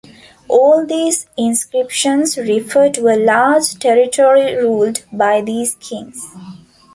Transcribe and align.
All 0.47 0.83
these 0.83 1.27
inscriptions 1.37 2.35
refer 2.35 2.89
to 2.89 3.07
a 3.09 3.21
large 3.23 3.77
territory 3.77 4.55
ruled 4.55 5.03
by 5.11 5.41
these 5.41 5.75
kings. 5.75 6.25